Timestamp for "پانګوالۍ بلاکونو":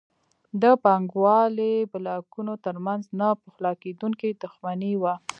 0.83-2.53